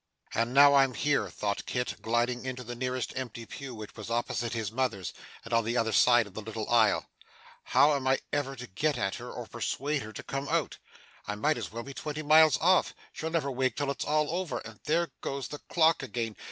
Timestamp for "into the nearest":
2.43-3.13